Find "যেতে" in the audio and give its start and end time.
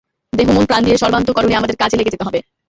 2.13-2.25